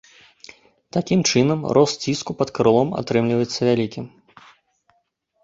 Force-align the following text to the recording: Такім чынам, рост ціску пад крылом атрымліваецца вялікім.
Такім 0.95 1.19
чынам, 1.33 1.59
рост 1.79 1.95
ціску 2.13 2.31
пад 2.41 2.49
крылом 2.61 2.89
атрымліваецца 3.01 3.59
вялікім. 3.71 4.05